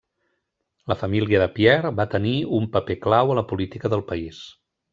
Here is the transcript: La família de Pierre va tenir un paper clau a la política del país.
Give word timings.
La 0.91 0.95
família 1.01 1.41
de 1.43 1.47
Pierre 1.59 1.91
va 1.99 2.07
tenir 2.15 2.33
un 2.61 2.67
paper 2.79 2.97
clau 3.07 3.35
a 3.35 3.37
la 3.41 3.45
política 3.53 3.93
del 3.95 4.07
país. 4.13 4.41